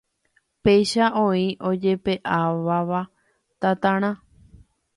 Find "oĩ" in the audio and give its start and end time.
1.23-1.43